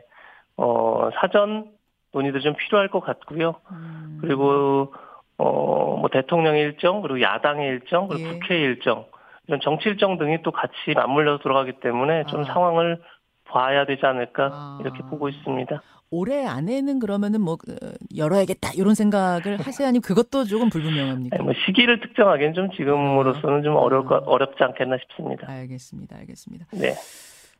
어 0.56 1.10
사전 1.20 1.79
논의도 2.12 2.40
좀 2.40 2.54
필요할 2.56 2.88
것 2.88 3.00
같고요. 3.00 3.56
음. 3.70 4.18
그리고 4.20 4.92
어 5.36 5.90
뭐 6.00 6.08
대통령의 6.08 6.62
일정 6.62 7.02
그리고 7.02 7.20
야당의 7.20 7.68
일정 7.68 8.08
그리고 8.08 8.28
예. 8.28 8.32
국회 8.32 8.58
일정 8.58 9.04
이런 9.46 9.60
정치 9.60 9.88
일정 9.88 10.18
등이 10.18 10.42
또 10.42 10.50
같이 10.50 10.74
맞물려서 10.94 11.42
들어가기 11.42 11.74
때문에 11.80 12.24
좀 12.26 12.40
아. 12.40 12.44
상황을 12.44 13.02
봐야 13.44 13.84
되지 13.84 14.06
않을까 14.06 14.50
아. 14.52 14.78
이렇게 14.80 15.02
보고 15.02 15.28
있습니다. 15.28 15.82
올해 16.12 16.44
안에는 16.46 16.98
그러면은 16.98 17.40
뭐 17.42 17.54
어, 17.54 17.90
열어야겠다 18.16 18.72
이런 18.74 18.94
생각을 18.94 19.60
하세요 19.60 19.86
아니면 19.86 20.02
그것도 20.02 20.44
조금 20.44 20.70
불분명합니까? 20.70 21.36
아니, 21.36 21.44
뭐 21.44 21.52
시기를 21.66 22.00
특정하기는 22.00 22.54
좀 22.54 22.70
지금으로서는 22.72 23.62
좀 23.62 23.76
어려울 23.76 24.06
거, 24.06 24.16
아. 24.16 24.22
어렵지 24.24 24.62
않겠나 24.62 24.96
싶습니다. 25.02 25.48
알겠습니다, 25.50 26.16
알겠습니다. 26.16 26.66
네. 26.72 26.94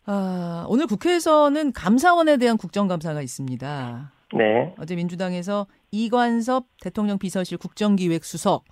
아, 0.07 0.65
오늘 0.69 0.87
국회에서는 0.87 1.73
감사원에 1.73 2.39
대한 2.39 2.57
국정감사가 2.57 3.21
있습니다. 3.21 4.13
네. 4.35 4.75
어제 4.79 4.95
민주당에서 4.95 5.67
이관섭 5.91 6.67
대통령 6.81 7.19
비서실 7.19 7.59
국정기획수석 7.59 8.65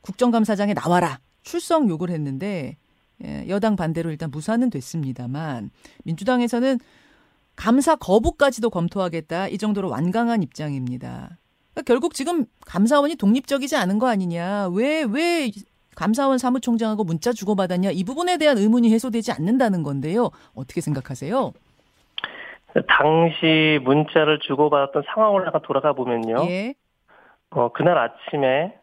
국정감사장에 0.00 0.74
나와라 0.74 1.20
출석 1.42 1.88
요구를 1.88 2.14
했는데 2.14 2.76
예, 3.24 3.46
여당 3.48 3.76
반대로 3.76 4.10
일단 4.10 4.30
무산은 4.30 4.70
됐습니다만 4.70 5.70
민주당에서는 6.04 6.80
감사 7.54 7.96
거부까지도 7.96 8.70
검토하겠다 8.70 9.48
이 9.48 9.58
정도로 9.58 9.88
완강한 9.88 10.42
입장입니다. 10.42 11.38
그러니까 11.72 11.82
결국 11.86 12.14
지금 12.14 12.46
감사원이 12.66 13.16
독립적이지 13.16 13.76
않은 13.76 13.98
거 13.98 14.08
아니냐? 14.08 14.68
왜왜 14.68 15.52
감사원 15.94 16.38
사무총장하고 16.38 17.04
문자 17.04 17.32
주고받았냐? 17.32 17.90
이 17.90 18.04
부분에 18.04 18.38
대한 18.38 18.58
의문이 18.58 18.92
해소되지 18.92 19.32
않는다는 19.32 19.82
건데요. 19.82 20.30
어떻게 20.54 20.80
생각하세요? 20.80 21.52
당시 22.88 23.78
문자를 23.82 24.38
주고받았던 24.40 25.04
상황을 25.14 25.44
잠깐 25.44 25.60
돌아가 25.62 25.92
보면요. 25.92 26.36
예. 26.48 26.74
어, 27.50 27.70
그날 27.70 27.98
아침에 27.98 28.74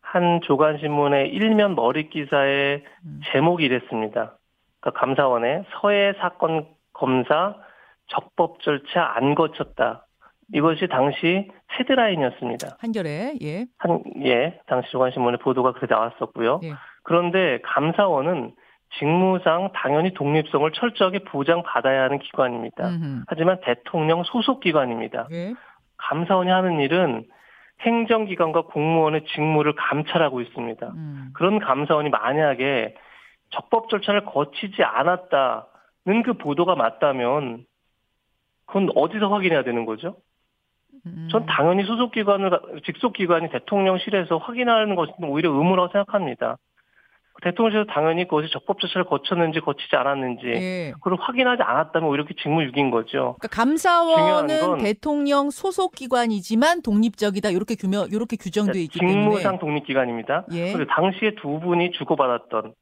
한 0.00 0.40
조간신문의 0.42 1.28
일면 1.28 1.76
머릿 1.76 2.10
기사의 2.10 2.82
음. 3.04 3.20
제목이 3.32 3.64
이랬습니다. 3.64 4.36
그러니까 4.80 5.00
감사원의 5.00 5.64
서해 5.80 6.12
사건 6.18 6.66
검사 6.92 7.54
적법 8.08 8.60
절차 8.62 9.12
안 9.14 9.34
거쳤다. 9.36 10.06
이것이 10.52 10.88
당시 10.88 11.48
헤드라인이었습니다. 11.78 12.78
한결에 12.80 13.34
예. 13.42 13.66
한 13.78 14.02
예, 14.24 14.58
당시 14.66 14.90
조간신문의 14.90 15.38
보도가 15.38 15.72
그렇게 15.72 15.94
나왔었고요. 15.94 16.60
예. 16.64 16.72
그런데 17.04 17.60
감사원은 17.62 18.54
직무상 18.98 19.70
당연히 19.72 20.12
독립성을 20.14 20.70
철저하게 20.72 21.20
보장받아야 21.20 22.02
하는 22.02 22.18
기관입니다. 22.18 22.88
음흠. 22.88 23.22
하지만 23.28 23.60
대통령 23.62 24.24
소속 24.24 24.60
기관입니다. 24.60 25.28
예. 25.30 25.54
감사원이 25.96 26.50
하는 26.50 26.80
일은 26.80 27.24
행정기관과 27.80 28.62
공무원의 28.62 29.24
직무를 29.34 29.74
감찰하고 29.74 30.40
있습니다. 30.40 30.86
음. 30.88 31.30
그런 31.34 31.58
감사원이 31.58 32.10
만약에 32.10 32.94
적법 33.50 33.88
절차를 33.88 34.24
거치지 34.24 34.82
않았다는 34.82 36.22
그 36.24 36.34
보도가 36.34 36.74
맞다면 36.74 37.64
그건 38.66 38.90
어디서 38.94 39.28
확인해야 39.28 39.62
되는 39.62 39.86
거죠? 39.86 40.16
음. 41.06 41.28
전 41.30 41.46
당연히 41.46 41.84
소속기관을 41.84 42.50
직속기관이 42.84 43.50
대통령실에서 43.50 44.36
확인하는 44.38 44.94
것은 44.94 45.14
오히려 45.24 45.50
의무라고 45.50 45.88
생각합니다. 45.92 46.58
대통령실에서 47.42 47.86
당연히 47.92 48.24
그것이 48.24 48.50
적법 48.50 48.80
조사를 48.80 49.04
거쳤는지 49.04 49.60
거치지 49.60 49.94
않았는지 49.96 50.46
예. 50.46 50.92
그걸 51.00 51.16
확인하지 51.20 51.62
않았다면 51.62 52.08
오히려 52.08 52.22
이렇게 52.22 52.34
직무유기인 52.40 52.90
거죠. 52.90 53.36
그러니까 53.38 53.48
감사원은 53.48 54.78
대통령 54.78 55.50
소속 55.50 55.94
기관이지만 55.94 56.82
독립적이다 56.82 57.50
이렇게 57.50 57.74
규명 57.74 58.08
이렇게 58.10 58.36
규정돼 58.36 58.80
있기 58.82 58.98
직무상 58.98 59.14
때문에 59.14 59.36
직무상 59.36 59.58
독립기관입니다. 59.58 60.46
예. 60.52 60.72
그런데 60.72 60.92
당시에 60.92 61.34
두 61.40 61.60
분이 61.60 61.92
주고받았던 61.92 62.74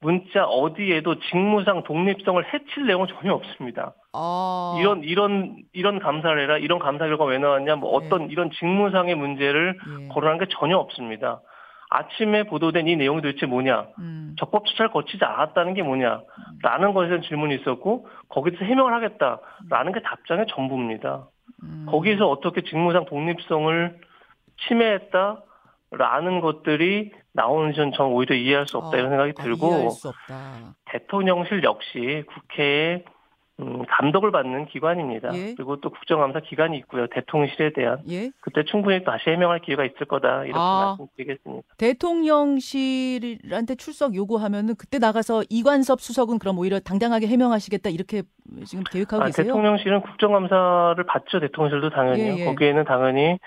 문자 0.00 0.44
어디에도 0.44 1.18
직무상 1.30 1.82
독립성을 1.84 2.44
해칠 2.52 2.86
내용은 2.86 3.06
전혀 3.08 3.32
없습니다. 3.32 3.94
아. 4.12 4.76
이런 4.78 5.02
이런 5.02 5.56
이런 5.72 5.98
감사를 5.98 6.40
해라 6.40 6.58
이런 6.58 6.78
감사 6.78 7.06
결과 7.06 7.24
왜 7.24 7.38
나왔냐 7.38 7.76
뭐 7.76 7.90
예. 7.90 8.06
어떤 8.06 8.28
예. 8.28 8.32
이런 8.32 8.50
직무상의 8.50 9.14
문제를 9.14 9.78
예. 10.02 10.08
거론한 10.08 10.38
게 10.38 10.46
전혀 10.50 10.76
없습니다. 10.76 11.40
아침에 11.90 12.44
보도된 12.44 12.88
이 12.88 12.96
내용이 12.96 13.22
도대체 13.22 13.46
뭐냐, 13.46 13.86
음. 13.98 14.34
적법 14.38 14.68
수사를 14.68 14.90
거치지 14.90 15.24
않았다는 15.24 15.74
게 15.74 15.82
뭐냐라는 15.82 16.92
것에 16.94 17.08
대한 17.08 17.22
질문이 17.22 17.54
있었고 17.56 18.08
거기서 18.28 18.64
해명을 18.64 18.92
하겠다라는 18.94 19.92
게 19.92 20.02
답장의 20.02 20.46
전부입니다. 20.48 21.28
음. 21.62 21.86
거기서 21.88 22.28
어떻게 22.28 22.62
직무상 22.62 23.04
독립성을 23.04 23.98
침해했다라는 24.68 26.40
것들이 26.40 27.12
나오는지 27.32 27.96
전 27.96 28.06
오히려 28.06 28.34
이해할 28.36 28.66
수 28.66 28.78
없다. 28.78 28.96
어, 28.96 28.98
이런 28.98 29.10
생각이 29.10 29.32
아, 29.36 29.42
들고 29.42 29.90
대통령실 30.86 31.64
역시 31.64 32.24
국회에 32.28 33.04
음, 33.60 33.84
감독을 33.88 34.32
받는 34.32 34.66
기관입니다. 34.66 35.32
예. 35.34 35.54
그리고 35.54 35.80
또 35.80 35.90
국정감사 35.90 36.40
기관이 36.40 36.76
있고요. 36.78 37.06
대통령실에 37.06 37.72
대한 37.72 37.98
예. 38.10 38.30
그때 38.40 38.64
충분히 38.64 39.04
다시 39.04 39.30
해명할 39.30 39.60
기회가 39.60 39.84
있을 39.84 40.06
거다 40.06 40.44
이렇게 40.44 40.58
아. 40.58 40.96
말씀드리겠습니다. 40.98 41.62
대통령실한테 41.78 43.76
출석 43.76 44.16
요구하면은 44.16 44.74
그때 44.74 44.98
나가서 44.98 45.44
이관섭 45.50 46.00
수석은 46.00 46.40
그럼 46.40 46.58
오히려 46.58 46.80
당당하게 46.80 47.28
해명하시겠다 47.28 47.90
이렇게 47.90 48.22
지금 48.66 48.82
계획하고 48.90 49.22
아, 49.22 49.26
계세요? 49.26 49.46
대통령실은 49.46 50.00
국정감사를 50.00 51.04
받죠. 51.04 51.38
대통령실도 51.38 51.90
당연히요. 51.90 52.34
예, 52.34 52.38
예. 52.40 52.44
거기에는 52.46 52.84
당연히 52.84 53.38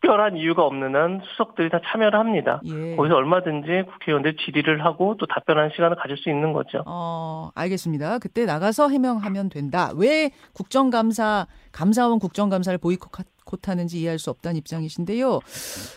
특별한 0.00 0.36
이유가 0.36 0.64
없는 0.64 0.96
한 0.96 1.20
수석들이 1.30 1.68
다 1.70 1.80
참여를 1.86 2.18
합니다. 2.18 2.60
예. 2.64 2.96
거기서 2.96 3.14
얼마든지 3.14 3.84
국회의원들 3.92 4.36
질의를 4.36 4.84
하고 4.84 5.16
또 5.18 5.26
답변하는 5.26 5.70
시간을 5.74 5.96
가질 5.96 6.16
수 6.16 6.30
있는 6.30 6.52
거죠. 6.52 6.82
어, 6.86 7.50
알겠습니다. 7.54 8.18
그때 8.18 8.46
나가서 8.46 8.88
해명하면 8.88 9.50
된다. 9.50 9.92
왜 9.94 10.30
국정감사, 10.54 11.46
감사원 11.72 12.18
국정감사를 12.18 12.78
보이콧하는지 12.78 14.00
이해할 14.00 14.18
수 14.18 14.30
없다는 14.30 14.56
입장이신데요. 14.56 15.40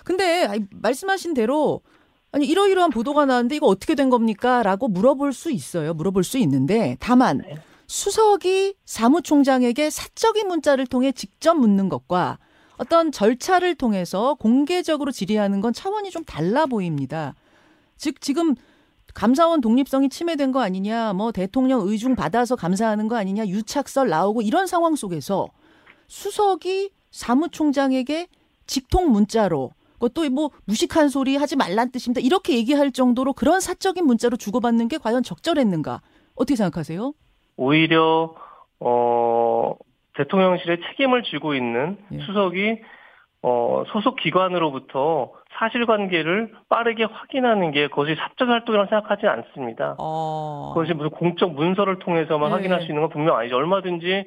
근데 0.03 0.47
말씀하신 0.71 1.33
대로 1.33 1.81
아니 2.33 2.45
이러이러한 2.45 2.89
보도가 2.89 3.25
나왔는데 3.25 3.55
이거 3.55 3.67
어떻게 3.67 3.95
된 3.95 4.09
겁니까? 4.09 4.63
라고 4.63 4.87
물어볼 4.87 5.33
수 5.33 5.51
있어요. 5.51 5.93
물어볼 5.93 6.23
수 6.23 6.37
있는데 6.39 6.97
다만 6.99 7.37
네. 7.37 7.55
수석이 7.87 8.75
사무총장에게 8.85 9.89
사적인 9.89 10.47
문자를 10.47 10.87
통해 10.87 11.11
직접 11.11 11.53
묻는 11.53 11.89
것과 11.89 12.39
어떤 12.83 13.13
절차를 13.13 13.75
통해서 13.75 14.33
공개적으로 14.35 15.11
질의하는 15.11 15.61
건 15.61 15.71
차원이 15.71 16.11
좀 16.11 16.25
달라 16.25 16.65
보입니다. 16.65 17.33
즉 17.95 18.19
지금 18.19 18.55
감사원 19.13 19.61
독립성이 19.61 20.09
침해된 20.09 20.51
거 20.51 20.59
아니냐, 20.61 21.13
뭐 21.13 21.31
대통령 21.31 21.87
의중 21.87 22.15
받아서 22.15 22.57
감사하는 22.57 23.07
거 23.07 23.15
아니냐, 23.15 23.47
유착설 23.47 24.09
나오고 24.09 24.41
이런 24.41 24.67
상황 24.67 24.95
속에서 24.95 25.47
수석이 26.07 26.89
사무총장에게 27.11 28.27
직통 28.67 29.11
문자로 29.11 29.71
그것도 29.93 30.29
뭐 30.31 30.51
무식한 30.65 31.07
소리 31.07 31.37
하지 31.37 31.55
말란 31.55 31.89
뜻입니다. 31.91 32.19
이렇게 32.19 32.55
얘기할 32.55 32.91
정도로 32.91 33.31
그런 33.31 33.61
사적인 33.61 34.05
문자로 34.05 34.35
주고받는 34.35 34.89
게 34.89 34.97
과연 34.97 35.23
적절했는가? 35.23 36.01
어떻게 36.35 36.57
생각하세요? 36.57 37.13
오히려 37.55 38.35
어 38.81 39.75
대통령실에 40.15 40.77
책임을 40.87 41.23
지고 41.23 41.53
있는 41.53 41.97
예. 42.11 42.19
수석이 42.19 42.81
어 43.41 43.83
소속 43.87 44.15
기관으로부터 44.15 45.33
사실관계를 45.57 46.53
빠르게 46.69 47.03
확인하는 47.03 47.71
게 47.71 47.87
그것이 47.87 48.15
사적 48.15 48.49
활동이라고 48.49 48.89
생각하지 48.89 49.27
않습니다. 49.27 49.95
어. 49.99 50.71
그것이 50.73 50.93
무슨 50.93 51.09
공적 51.09 51.53
문서를 51.53 51.99
통해서만 51.99 52.49
예. 52.51 52.53
확인할 52.53 52.81
수 52.81 52.87
있는 52.87 53.01
건 53.01 53.09
분명 53.09 53.37
아니죠. 53.37 53.57
얼마든지 53.57 54.25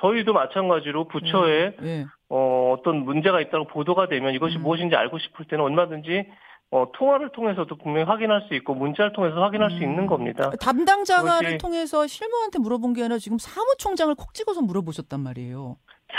저희도 0.00 0.32
마찬가지로 0.32 1.04
부처에 1.04 1.72
예. 1.82 2.04
어, 2.28 2.74
어떤 2.76 3.04
문제가 3.04 3.40
있다고 3.40 3.66
보도가 3.66 4.08
되면 4.08 4.34
이것이 4.34 4.56
음. 4.56 4.62
무엇인지 4.62 4.96
알고 4.96 5.18
싶을 5.18 5.46
때는 5.46 5.64
얼마든지 5.64 6.26
어, 6.72 6.86
통화를 6.92 7.30
통해서도 7.30 7.76
분명히 7.76 8.04
확인할 8.06 8.42
수 8.48 8.54
있고 8.54 8.74
문자를 8.74 9.12
통해서 9.12 9.40
확인할 9.40 9.70
수 9.70 9.76
음. 9.78 9.82
있는 9.82 10.06
겁니다. 10.06 10.50
담당자가를 10.60 11.50
그것이- 11.56 11.60
통해서 11.60 12.06
실무한테 12.06 12.58
물어본 12.58 12.92
게 12.94 13.02
아니라 13.02 13.18
지금 13.18 13.38
사무총장을 13.38 14.14
콕 14.16 14.34
찍어서 14.34 14.62
물어보셨단 14.62 15.20
말이에요. 15.20 15.76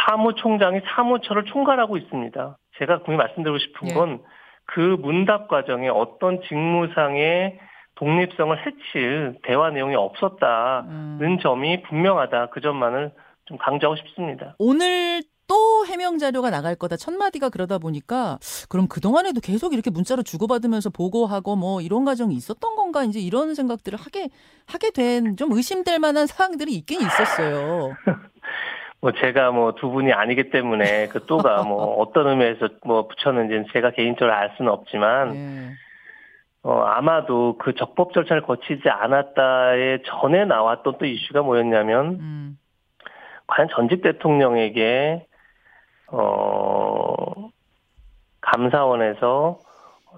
사무총장이 0.07 0.81
사무처를 0.95 1.45
총괄하고 1.45 1.97
있습니다. 1.97 2.57
제가 2.79 2.99
분명히 3.03 3.17
말씀드리고 3.27 3.57
싶은 3.57 3.89
예. 3.89 3.93
건그 3.93 5.01
문답 5.01 5.47
과정에 5.49 5.89
어떤 5.89 6.41
직무상의 6.47 7.59
독립성을 7.95 8.55
해칠 8.65 9.39
대화 9.43 9.69
내용이 9.71 9.95
없었다는 9.95 11.21
음. 11.21 11.39
점이 11.41 11.81
분명하다. 11.83 12.49
그 12.51 12.61
점만을 12.61 13.11
좀 13.45 13.57
강조하고 13.57 13.95
싶습니다. 13.97 14.55
오늘 14.59 15.21
또 15.23 15.27
해명 15.97 16.19
자료가 16.19 16.51
나갈 16.51 16.75
거다. 16.75 16.95
첫 16.95 17.11
마디가 17.15 17.49
그러다 17.49 17.79
보니까 17.79 18.37
그럼 18.69 18.87
그 18.87 19.01
동안에도 19.01 19.41
계속 19.41 19.73
이렇게 19.73 19.89
문자로 19.89 20.21
주고받으면서 20.21 20.91
보고하고 20.91 21.55
뭐 21.55 21.81
이런 21.81 22.05
과정이 22.05 22.35
있었던 22.35 22.75
건가 22.75 23.03
이제 23.03 23.19
이런 23.19 23.55
생각들을 23.55 23.97
하게 23.97 24.29
하게 24.67 24.91
된 24.91 25.35
좀 25.37 25.51
의심될 25.51 25.99
만한 25.99 26.27
사항들이 26.27 26.73
있긴 26.73 27.01
있었어요. 27.01 27.95
뭐 29.01 29.11
제가 29.11 29.51
뭐 29.51 29.71
두 29.73 29.89
분이 29.89 30.13
아니기 30.13 30.49
때문에 30.51 31.07
그 31.07 31.25
또가 31.25 31.63
뭐 31.63 31.95
어떤 31.99 32.27
의미에서 32.27 32.69
뭐 32.85 33.07
붙였는지는 33.07 33.65
제가 33.73 33.91
개인적으로 33.91 34.33
알 34.33 34.53
수는 34.57 34.71
없지만 34.71 35.35
예. 35.35 35.69
어 36.63 36.81
아마도 36.81 37.57
그 37.57 37.73
적법 37.75 38.13
절차를 38.13 38.43
거치지 38.43 38.87
않았다에 38.89 39.99
전에 40.05 40.45
나왔던 40.45 40.97
또 40.99 41.05
이슈가 41.05 41.41
뭐였냐면 41.41 42.05
음. 42.19 42.57
과연 43.47 43.69
전직 43.75 44.01
대통령에게 44.01 45.25
어 46.11 47.49
감사원에서 48.41 49.59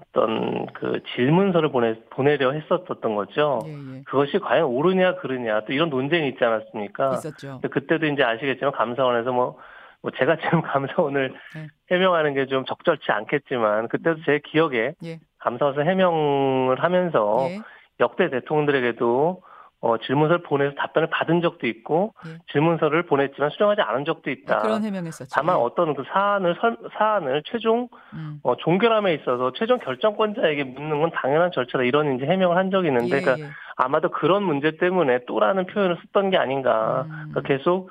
어떤 0.00 0.66
그 0.72 1.02
질문서를 1.14 1.70
보내 1.70 2.00
보내려 2.10 2.52
했었던 2.52 3.14
거죠. 3.14 3.60
예, 3.66 3.70
예. 3.72 4.02
그것이 4.04 4.38
과연 4.38 4.64
옳으냐 4.64 5.16
그르냐 5.16 5.62
또 5.66 5.72
이런 5.72 5.90
논쟁이 5.90 6.28
있지 6.28 6.44
않았습니까? 6.44 7.14
있었죠. 7.14 7.60
그때도 7.70 8.06
이제 8.06 8.22
아시겠지만 8.22 8.72
감사원에서 8.72 9.32
뭐, 9.32 9.58
뭐 10.00 10.10
제가 10.12 10.36
지금 10.36 10.62
감사원을 10.62 11.34
네. 11.54 11.66
해명하는 11.90 12.34
게 12.34 12.46
좀 12.46 12.64
적절치 12.64 13.10
않겠지만 13.10 13.88
그때도 13.88 14.20
제 14.24 14.40
기억에 14.44 14.94
예. 15.04 15.20
감사원에서 15.38 15.82
해명을 15.82 16.82
하면서 16.82 17.46
예. 17.50 17.60
역대 17.98 18.30
대통령들에게도 18.30 19.42
어, 19.82 19.96
질문서를 19.96 20.42
보내서 20.42 20.74
답변을 20.74 21.08
받은 21.08 21.40
적도 21.40 21.66
있고 21.66 22.12
예. 22.26 22.36
질문서를 22.52 23.04
보냈지만 23.06 23.48
수령하지 23.50 23.80
않은 23.80 24.04
적도 24.04 24.30
있다. 24.30 24.58
그런 24.58 24.84
해명했었죠. 24.84 25.30
다만 25.34 25.56
예. 25.56 25.60
어떤 25.62 25.94
그 25.94 26.04
사안을 26.12 26.54
설- 26.60 26.76
사안을 26.98 27.42
최종 27.46 27.88
음. 28.12 28.40
어, 28.42 28.56
종결함에 28.56 29.14
있어서 29.14 29.52
최종 29.54 29.78
결정권자에게 29.78 30.64
묻는 30.64 31.00
건 31.00 31.10
당연한 31.12 31.50
절차다 31.52 31.84
이런 31.84 32.16
이제 32.16 32.26
해명을 32.26 32.56
한 32.56 32.70
적이 32.70 32.88
있는데 32.88 33.16
예, 33.16 33.20
그러니까 33.20 33.46
예. 33.46 33.50
아마도 33.76 34.10
그런 34.10 34.42
문제 34.42 34.72
때문에 34.76 35.24
또라는 35.24 35.64
표현을 35.66 35.96
썼던 36.02 36.28
게 36.28 36.36
아닌가. 36.36 37.06
음. 37.08 37.30
그러니까 37.30 37.40
계속 37.42 37.88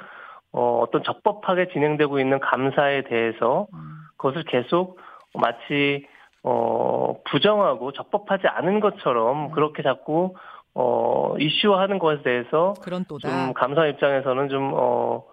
어, 0.51 0.79
어떤 0.83 1.01
적법하게 1.03 1.69
진행되고 1.69 2.19
있는 2.19 2.39
감사에 2.39 3.03
대해서 3.03 3.65
음. 3.73 3.79
그것을 4.17 4.43
계속 4.43 4.99
마치 5.33 6.05
어, 6.43 7.15
부정하고 7.29 7.91
적법하지 7.93 8.47
않은 8.47 8.79
것처럼 8.79 9.47
음. 9.47 9.51
그렇게 9.51 9.81
자꾸 9.83 10.35
어, 10.75 11.35
이슈화하는 11.39 11.99
것에 11.99 12.21
대해서 12.23 12.73
그런 12.81 13.03
또다. 13.05 13.29
좀 13.29 13.53
감사 13.53 13.85
입장에서는 13.87 14.49
좀 14.49 14.71
어, 14.73 15.23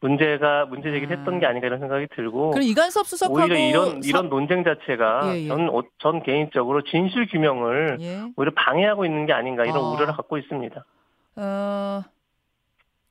문제가 0.00 0.64
문제 0.66 0.90
제기를 0.90 1.14
아. 1.14 1.18
했던 1.18 1.40
게 1.40 1.46
아닌가 1.46 1.66
이런 1.66 1.78
생각이 1.78 2.06
들고 2.16 2.50
그럼 2.50 2.62
이간섭 2.64 3.06
수석하고 3.06 3.40
오히려 3.40 3.56
이런 3.56 4.02
사- 4.02 4.08
이런 4.08 4.28
논쟁 4.30 4.64
자체가 4.64 5.34
예, 5.34 5.42
예. 5.44 5.48
전, 5.48 5.68
어, 5.68 5.82
전 5.98 6.22
개인적으로 6.22 6.82
진실 6.84 7.26
규명을 7.28 7.98
예. 8.00 8.22
오히려 8.36 8.52
방해하고 8.56 9.04
있는 9.04 9.26
게 9.26 9.32
아닌가 9.32 9.64
이런 9.64 9.76
아. 9.78 9.90
우려를 9.90 10.14
갖고 10.14 10.38
있습니다. 10.38 10.84
어, 11.36 12.02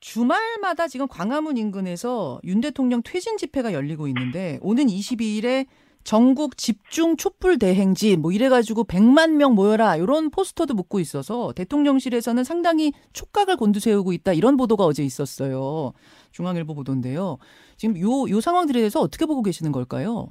주말마다 0.00 0.88
지금 0.88 1.06
광화문 1.08 1.56
인근에서 1.56 2.40
윤 2.44 2.60
대통령 2.60 3.02
퇴진 3.04 3.36
집회가 3.36 3.72
열리고 3.72 4.08
있는데 4.08 4.58
오는 4.62 4.86
22일에 4.86 5.66
전국 6.02 6.56
집중 6.56 7.16
촛불 7.16 7.58
대행진 7.58 8.22
뭐 8.22 8.32
이래가지고 8.32 8.84
100만 8.84 9.36
명 9.36 9.54
모여라 9.54 9.96
이런 9.96 10.30
포스터도 10.30 10.74
묶고 10.74 10.98
있어서 11.00 11.52
대통령실에서는 11.52 12.42
상당히 12.44 12.92
촉각을 13.12 13.56
곤두세우고 13.56 14.12
있다 14.12 14.32
이런 14.32 14.56
보도가 14.56 14.84
어제 14.84 15.02
있었어요. 15.02 15.92
중앙일보 16.32 16.74
보도인데요. 16.74 17.38
지금 17.76 17.98
요, 18.00 18.28
요 18.28 18.40
상황들에 18.40 18.78
대해서 18.78 19.00
어떻게 19.00 19.26
보고 19.26 19.42
계시는 19.42 19.72
걸까요? 19.72 20.28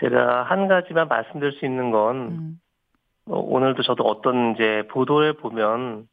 제가 0.00 0.44
한 0.44 0.66
가지만 0.66 1.08
말씀드릴 1.08 1.52
수 1.58 1.66
있는 1.66 1.90
건 1.90 2.16
음, 2.16 2.60
어, 3.26 3.38
오늘도 3.38 3.82
저도 3.82 4.04
어떤 4.04 4.54
이제 4.54 4.82
보도를 4.90 5.34
보면 5.36 6.08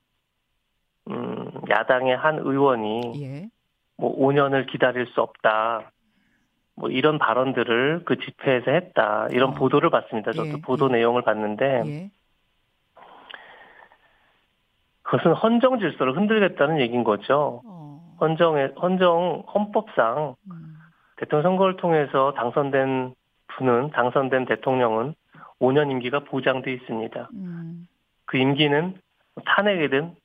음, 1.09 1.51
야당의 1.69 2.17
한 2.17 2.39
의원이 2.39 3.23
예. 3.23 3.49
뭐 3.97 4.15
5년을 4.17 4.67
기다릴 4.67 5.07
수 5.07 5.21
없다. 5.21 5.91
뭐 6.75 6.89
이런 6.89 7.17
발언들을 7.17 8.03
그 8.05 8.17
집회에서 8.17 8.71
했다. 8.71 9.27
이런 9.31 9.49
어. 9.49 9.53
보도를 9.53 9.89
봤습니다. 9.89 10.31
저도 10.31 10.57
예, 10.57 10.61
보도 10.61 10.87
예. 10.89 10.93
내용을 10.93 11.23
봤는데 11.23 11.83
예. 11.85 12.11
그것은 15.01 15.33
헌정 15.33 15.79
질서를 15.79 16.15
흔들겠다는 16.15 16.79
얘기인 16.81 17.03
거죠. 17.03 17.61
어, 17.65 18.15
헌정의 18.19 18.73
헌정 18.79 19.43
헌법상 19.53 20.35
음, 20.51 20.77
대통령 21.15 21.51
선거를 21.51 21.77
통해서 21.77 22.33
당선된 22.33 23.15
분은 23.47 23.91
당선된 23.91 24.45
대통령은 24.45 25.15
5년 25.59 25.89
임기가 25.91 26.19
보장돼 26.25 26.73
있습니다. 26.73 27.29
음, 27.33 27.87
그 28.25 28.37
임기는 28.37 28.95
탄핵이든 29.45 30.15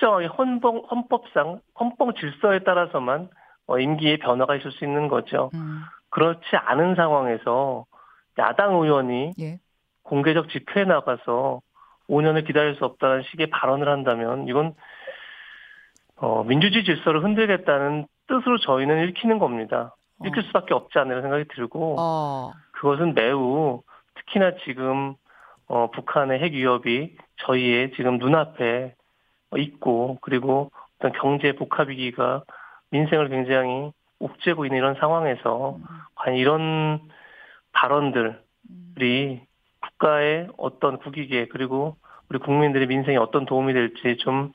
특정하게 0.00 0.26
헌법, 0.26 0.90
헌법상 0.90 1.60
헌법 1.78 2.16
질서에 2.16 2.60
따라서만 2.60 3.28
어, 3.66 3.78
임기의 3.78 4.18
변화가 4.18 4.56
있을 4.56 4.72
수 4.72 4.84
있는 4.84 5.06
거죠. 5.08 5.50
음, 5.54 5.82
그렇지 6.08 6.56
않은 6.56 6.96
상황에서 6.96 7.84
야당 8.38 8.74
의원이 8.74 9.34
예. 9.40 9.60
공개적 10.02 10.48
집회에 10.48 10.84
나가서 10.84 11.60
5년을 12.08 12.46
기다릴 12.46 12.74
수 12.76 12.84
없다는 12.84 13.22
식의 13.30 13.50
발언을 13.50 13.88
한다면 13.88 14.48
이건 14.48 14.74
어, 16.16 16.42
민주주의 16.44 16.84
질서를 16.84 17.22
흔들겠다는 17.22 18.06
뜻으로 18.26 18.58
저희는 18.58 19.08
읽히는 19.08 19.38
겁니다. 19.38 19.94
읽힐 20.24 20.42
수밖에 20.44 20.74
없지 20.74 20.98
않나 20.98 21.20
생각이 21.20 21.44
들고 21.54 21.96
어. 21.98 22.52
그것은 22.72 23.14
매우 23.14 23.82
특히나 24.14 24.52
지금 24.64 25.14
어, 25.68 25.90
북한의 25.92 26.40
핵 26.40 26.52
위협이 26.52 27.16
저희의 27.46 27.92
지금 27.92 28.18
눈앞에 28.18 28.94
있고 29.56 30.18
그리고 30.20 30.70
어떤 30.98 31.12
경제 31.12 31.52
복합 31.52 31.88
위기가 31.88 32.42
민생을 32.90 33.28
굉장히 33.28 33.92
옥죄고 34.18 34.66
있는 34.66 34.78
이런 34.78 34.94
상황에서 34.96 35.78
과연 36.14 36.36
이런 36.36 37.00
발언들이 37.72 39.40
국가의 39.80 40.48
어떤 40.56 40.98
국익에 40.98 41.48
그리고 41.48 41.96
우리 42.28 42.38
국민들의 42.38 42.86
민생에 42.86 43.16
어떤 43.16 43.46
도움이 43.46 43.72
될지 43.72 44.16
좀 44.18 44.52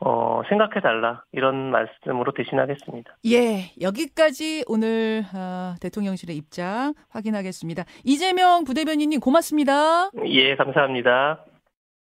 어, 0.00 0.42
생각해 0.48 0.80
달라 0.82 1.22
이런 1.32 1.70
말씀으로 1.70 2.32
대신하겠습니다. 2.32 3.16
예, 3.26 3.70
여기까지 3.80 4.64
오늘 4.66 5.24
어, 5.34 5.74
대통령실의 5.80 6.36
입장 6.36 6.92
확인하겠습니다. 7.10 7.84
이재명 8.04 8.64
부대변인님 8.64 9.20
고맙습니다. 9.20 10.10
예, 10.26 10.56
감사합니다. 10.56 11.44